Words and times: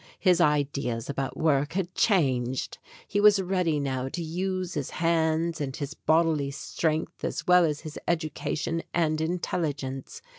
His 0.17 0.41
ideas 0.41 1.11
about 1.11 1.37
work 1.37 1.73
had 1.73 1.93
changed. 1.93 2.79
He 3.07 3.21
was 3.21 3.39
ready 3.39 3.79
now 3.79 4.09
to 4.09 4.23
use 4.23 4.73
his 4.73 4.89
hands 4.89 5.61
and 5.61 5.75
his 5.75 5.93
bodily 5.93 6.49
strength 6.49 7.23
as 7.23 7.45
well 7.45 7.65
as 7.65 7.81
his 7.81 7.99
education 8.07 8.81
and 8.95 9.19
intelli 9.19 9.75
gence. 9.75 10.21